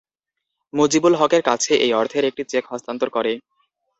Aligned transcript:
মুজিবুল 0.73 1.13
হকের 1.15 1.41
কাছে 1.49 1.71
এই 1.85 1.91
অর্থের 1.93 2.23
একটি 2.25 2.43
চেক 2.51 2.63
হস্তান্তর 2.71 3.09
করে। 3.09 3.33